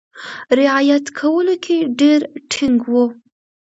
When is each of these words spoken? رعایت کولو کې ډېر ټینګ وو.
رعایت 0.59 1.05
کولو 1.19 1.55
کې 1.65 1.77
ډېر 1.99 2.19
ټینګ 2.51 2.79
وو. 2.91 3.05